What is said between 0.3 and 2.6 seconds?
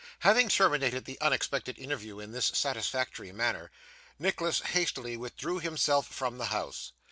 terminated the unexpected interview in this